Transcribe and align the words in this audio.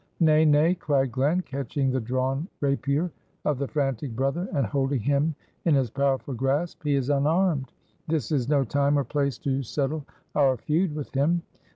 "Nay, 0.19 0.45
nay," 0.45 0.73
cried 0.73 1.11
Glen, 1.11 1.41
catching 1.43 1.91
the 1.91 1.99
drawn 1.99 2.47
rapier 2.59 3.11
of 3.45 3.59
the 3.59 3.67
frantic 3.67 4.15
brother, 4.15 4.47
and 4.51 4.65
holding 4.65 5.01
him 5.01 5.35
in 5.63 5.75
his 5.75 5.91
powerful 5.91 6.33
grasp; 6.33 6.81
"he 6.83 6.95
is 6.95 7.11
unarmed; 7.11 7.71
this 8.07 8.31
is 8.31 8.49
no 8.49 8.63
time 8.63 8.97
or 8.97 9.03
place 9.03 9.37
to 9.37 9.61
settle 9.61 10.03
our 10.33 10.57
feud 10.57 10.95
with 10.95 11.11
him. 11.11 11.43